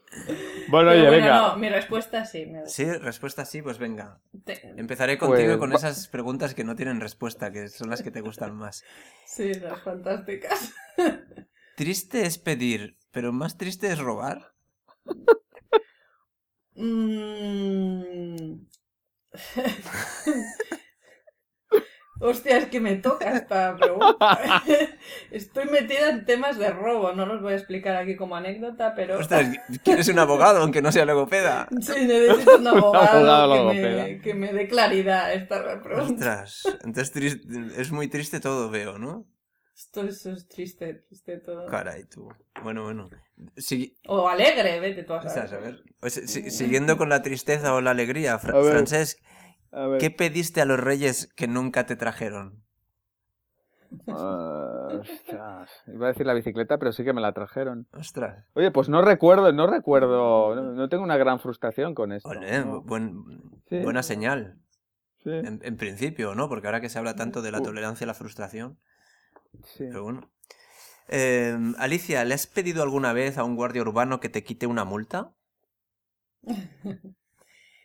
[0.72, 1.48] Bueno, Pero oye, bueno, venga.
[1.48, 2.46] no, mi respuesta sí.
[2.46, 4.20] me- Sí, respuesta sí, pues venga.
[4.44, 8.02] te- Empezaré contigo Pues, con va- esas preguntas que no tienen respuesta, que son las
[8.02, 8.82] que te gustan más.
[9.26, 10.72] Sí, las fantásticas.
[11.76, 14.54] Triste es pedir, pero más triste es robar.
[16.74, 18.66] Mm.
[22.22, 24.62] Hostia, es que me toca esta pregunta.
[25.30, 29.18] Estoy metida en temas de robo, no los voy a explicar aquí como anécdota, pero
[29.18, 29.48] Ostras,
[29.84, 31.68] ¿quieres un abogado aunque no sea logopeda?
[31.80, 34.02] sí, necesito un abogado, abogado que, logopeda.
[34.04, 36.44] me, que me dé claridad esta pregunta.
[36.44, 37.38] Ostras, entonces
[37.76, 39.26] es muy triste todo, veo, ¿no?
[39.74, 41.66] Esto es, es triste, triste todo.
[41.66, 42.28] Caray, tú.
[42.62, 43.10] Bueno, bueno.
[44.06, 45.54] O alegre, vete tú a saber.
[45.54, 45.82] a ver.
[45.98, 48.62] Pues, si- siguiendo con la tristeza o la alegría, Fra-.
[48.62, 49.18] Francesc,
[49.72, 50.00] A ver.
[50.00, 52.62] ¿Qué pediste a los reyes que nunca te trajeron?
[54.06, 55.70] Ostras.
[55.86, 57.86] Iba a decir la bicicleta, pero sí que me la trajeron.
[57.92, 58.44] Ostras.
[58.54, 62.28] Oye, pues no recuerdo, no recuerdo, no, no tengo una gran frustración con esto.
[62.28, 62.82] Ole, no.
[62.82, 63.80] buen- Sí.
[63.82, 64.58] buena señal.
[65.22, 66.48] Sí, En, en principio, ¿no?
[66.48, 67.64] Porque ahora que se habla tanto de la Uh.
[67.64, 68.78] tolerancia a la frustración.
[69.64, 69.84] sí.
[69.88, 70.30] Pero bueno.
[71.08, 74.84] Eh, Alicia, ¿le has pedido alguna vez a un guardia urbano que te quite una
[74.84, 75.32] multa?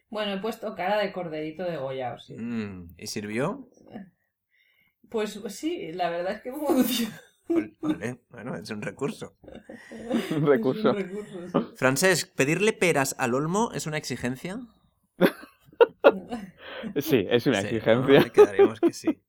[0.10, 2.36] Bueno, he puesto cara de corderito degollado, sí.
[2.36, 3.70] Mm, ¿Y sirvió?
[5.10, 7.22] Pues sí, la verdad es que funciona.
[7.50, 9.38] Ol- Ole, bueno, es un recurso.
[10.32, 10.90] Un recurso.
[10.92, 11.76] Es un recurso, sí.
[11.78, 14.60] Francesc, ¿pedirle peras al olmo es una exigencia?
[16.98, 18.20] Sí, es una Sí, exigencia.
[18.20, 18.32] ¿no?
[18.32, 19.22] Quedaríamos que sí.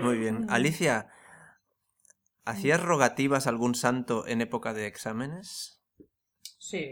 [0.00, 0.46] Muy bien.
[0.48, 1.08] Alicia,
[2.44, 5.79] ¿hacías rogativas a algún santo en época de exámenes?
[6.62, 6.90] Sí.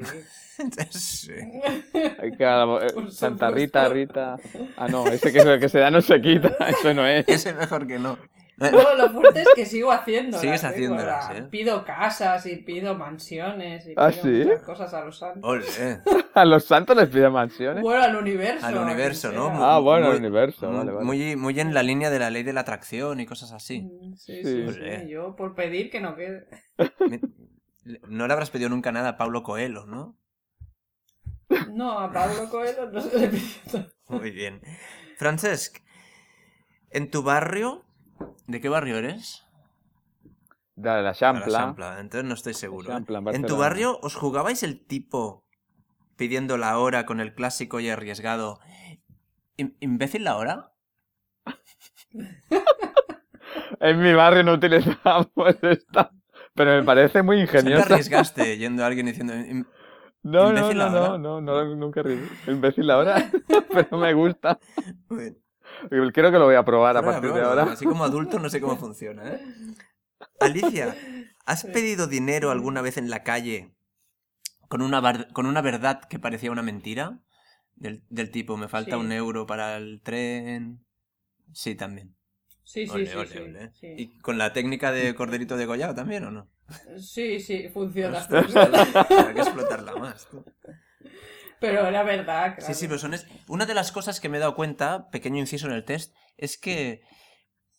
[0.91, 1.31] sí.
[2.21, 3.51] Hay que, eh, Santa.
[3.51, 4.37] Rita, Rita.
[4.79, 6.49] Ah, no, ese que, se- que se da no se quita.
[6.69, 7.29] Eso no es.
[7.29, 8.19] Ese mejor que no.
[8.57, 10.37] Bueno, lo fuerte es que sigo haciendo.
[10.39, 11.43] Sigues haciéndolas, ¿eh?
[11.49, 14.45] Pido casas y pido mansiones y ¿Ah, pido sí?
[14.49, 15.45] muchas cosas a los santos.
[15.45, 15.65] Ole.
[16.35, 17.85] A los santos les pide mansiones.
[17.85, 18.67] Bueno, al universo.
[18.67, 19.47] Al universo, ¿no?
[19.65, 20.67] Ah, bueno, Muy- el universo.
[20.67, 21.05] Muy, Vale, vale.
[21.07, 23.83] muy, muy en la línea de la ley de la atracción y cosas así.
[23.83, 24.45] Mm, Sí, Sí.
[24.45, 25.01] sí, Ole.
[25.05, 25.09] sí.
[25.09, 26.49] Yo por pedir que no quede.
[28.09, 30.17] No le habrás pedido nunca nada a Paulo Coelho, ¿no?
[31.71, 33.91] No, a Pablo Coelho no se le pidió.
[34.09, 34.61] Muy bien.
[35.17, 35.79] Francesc,
[36.91, 37.85] ¿en tu barrio?
[38.47, 39.45] ¿De qué barrio eres?
[40.75, 41.47] De la A la champla.
[41.59, 42.89] Champla, entonces no estoy seguro.
[42.89, 45.45] Champla, en ¿En tu barrio os jugabais el tipo
[46.17, 48.61] pidiendo la hora con el clásico y arriesgado?
[49.57, 50.73] "Im- ¿Imbécil la hora?
[53.81, 55.29] En mi barrio no utilizamos
[55.63, 56.11] esta.
[56.59, 59.67] Pero me parece muy ¿Se te arriesgaste yendo a alguien diciendo "Im-
[60.23, 62.03] No, no, ¿Imbécil no, no, no, no, nunca
[62.47, 63.31] Imbécil ahora.
[63.73, 64.59] Pero me gusta.
[65.89, 67.49] Creo que lo voy a probar a partir de prueba"?
[67.49, 67.73] ahora.
[67.73, 69.41] Así como adulto no sé cómo funciona, ¿eh?
[70.41, 70.95] Alicia,
[71.47, 73.73] ¿has pedido dinero alguna vez en la calle
[74.69, 77.21] con una, con una verdad que parecía una mentira?
[77.77, 79.01] Del, del tipo, me falta Sí.
[79.01, 80.85] un euro para el tren.
[81.53, 82.17] Sí, también.
[82.69, 83.17] Sí, sí, Ole, sí.
[83.17, 83.71] ole, sí, ole.
[83.73, 83.87] sí.
[83.97, 86.51] ¿Y con la técnica de corderito degollado también o no?
[86.99, 88.21] Sí, sí, funciona.
[88.21, 88.83] Funciona.
[88.93, 90.29] Habrá que explotarla más.
[90.29, 90.45] tú.
[91.61, 92.67] Pero era verdad, claro.
[92.67, 93.27] Sí, sí, pero son es...
[93.49, 96.59] Una de las cosas que me he dado cuenta, pequeño inciso en el test, es
[96.59, 97.01] que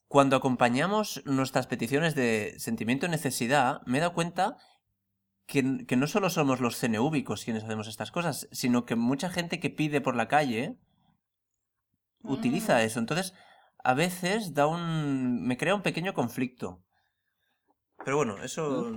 [0.07, 4.57] cuando acompañamos nuestras peticiones de sentimiento de necesidad, me he dado cuenta
[5.45, 9.59] que, que no solo somos los cenúbicos quienes hacemos estas cosas, sino que mucha gente
[9.59, 10.79] que pide por la calle
[12.23, 12.81] utiliza Mm.
[12.81, 12.99] eso.
[12.99, 13.35] Entonces,
[13.83, 15.45] a veces da un...
[15.47, 16.83] me crea un pequeño conflicto.
[18.03, 18.91] Pero bueno, eso...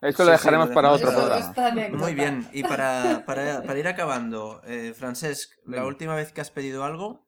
[0.00, 1.54] Esto Sí, lo sí, dejaremos lo para otro programa.
[1.92, 6.50] Muy bien, y para, para, para ir acabando, eh, Francesc, la última vez que has
[6.52, 7.26] pedido algo,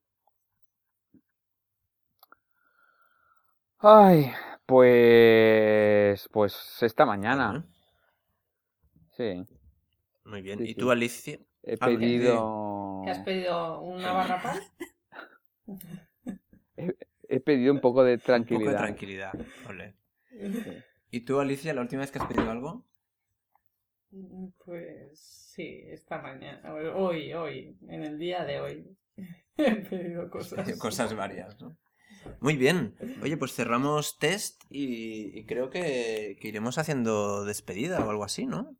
[3.79, 4.31] Ay,
[4.67, 6.29] pues.
[6.33, 7.67] Pues esta mañana.
[9.17, 9.45] Sí.
[10.25, 10.59] Muy bien.
[10.59, 10.75] Sí, ¿Y sí.
[10.75, 11.39] tú, Alicia?
[11.63, 13.03] He Ah, pedido.
[13.05, 13.81] ¿Qué has pedido?
[13.81, 14.61] ¿Una barra pan?
[17.29, 18.71] He pedido un poco de Un poco tranquilidad.
[18.73, 19.33] de tranquilidad.
[19.69, 19.95] Ole.
[21.11, 22.85] ¿Y tú, Alicia, la última vez que has pedido algo?
[24.65, 26.75] Pues sí, esta mañana.
[26.75, 28.97] Hoy, hoy, en el día de hoy.
[29.57, 30.79] He pedido cosas.
[30.79, 31.77] Cosas varias, ¿no?
[32.41, 32.95] Muy bien.
[33.23, 38.47] Oye, pues cerramos test y, y creo que, que iremos haciendo despedida o algo así,
[38.47, 38.77] ¿no?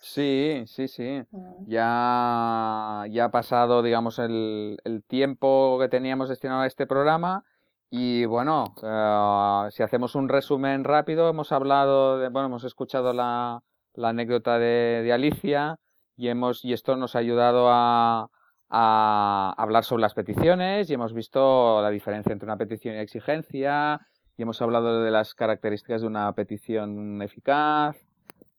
[0.00, 1.22] Sí, sí, sí.
[1.30, 1.66] Mm.
[1.66, 7.44] Ya, ya ha pasado, digamos, el, el tiempo que teníamos destinado a este programa.
[7.90, 13.62] Y bueno, eh, si hacemos un resumen rápido, hemos hablado, de, bueno, hemos escuchado la,
[13.94, 15.78] la anécdota de, de Alicia
[16.16, 18.28] y hemos, y esto nos ha ayudado a,
[18.68, 24.00] a hablar sobre las peticiones y hemos visto la diferencia entre una petición y exigencia
[24.36, 27.96] y hemos hablado de las características de una petición eficaz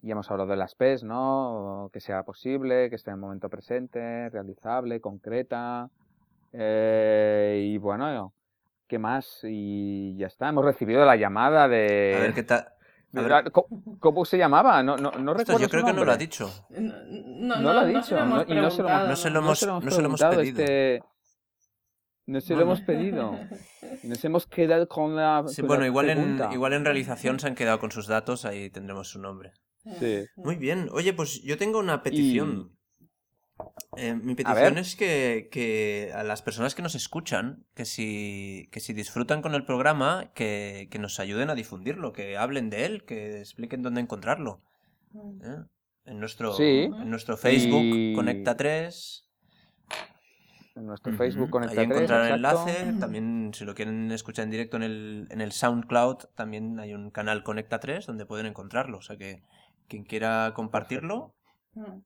[0.08, 1.90] y hemos hablado de las PES, ¿no?
[1.92, 5.90] Que sea posible, que esté en el momento presente, realizable, concreta.
[6.54, 8.34] eh, y bueno,
[8.88, 9.42] ¿qué más?
[9.44, 10.48] Y ya está.
[10.48, 12.16] Hemos recibido la llamada de...
[12.18, 12.70] A ver qué tal.
[13.52, 13.68] ¿Cómo,
[14.00, 14.82] cómo se llamaba?
[14.84, 16.50] No, no, no recuerdo yo su creo que no lo ha dicho.
[16.70, 18.18] No, no, No lo ha dicho.
[18.18, 20.06] hemos no- y no se lo, preguntado, no se lo hemos- hemos no se lo
[20.08, 20.60] hemos pedido.
[20.62, 21.04] este-
[22.28, 23.32] No se lo hemos pedido.
[24.04, 27.48] Nos hemos quedado con la, Sí, con bueno, la igual en, igual en realización se
[27.48, 29.52] han quedado con sus datos, ahí tendremos su nombre.
[30.00, 30.26] Sí.
[30.38, 30.90] Muy bien.
[30.92, 32.74] Oye, pues yo tengo una petición.
[33.96, 38.70] Eh, mi A petición es que, que a las personas que nos escuchan, que si,
[38.72, 42.86] que si disfrutan con el programa, que, que nos ayuden a difundirlo, que hablen de
[42.86, 44.62] él, que expliquen dónde encontrarlo.
[45.16, 45.64] ¿eh?
[46.06, 46.84] En nuestro, Sí.
[46.84, 49.24] en nuestro Facebook, Y- Conecta 3.
[50.76, 52.94] En nuestro Facebook Conecta Ahí 3, encontrarán enlace.
[53.00, 57.10] También, si lo quieren escuchar en directo en el, en el SoundCloud, también hay un
[57.10, 59.00] canal Conecta 3 donde pueden encontrarlo.
[59.00, 59.42] O sea que
[59.88, 61.34] quien quiera compartirlo,
[61.74, 62.00] Mm,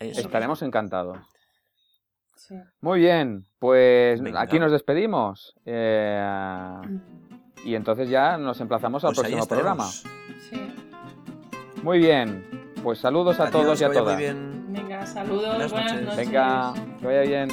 [0.00, 0.20] eso.
[0.20, 1.18] Estaremos encantados.
[2.36, 2.54] Sí.
[2.80, 4.40] Muy bien, pues Venga.
[4.40, 5.54] aquí nos despedimos.
[5.64, 6.80] eh,
[7.64, 9.84] y entonces ya nos emplazamos al Pues próximo programa.
[9.86, 10.72] Sí.
[11.82, 14.14] Muy bien, pues saludos a Adiós, todos y a todas.
[14.14, 14.66] Muy bien.
[14.72, 16.06] Venga, saludos, Buenas buenas noches.
[16.08, 16.26] noches.
[16.26, 17.48] Venga, que vaya bien.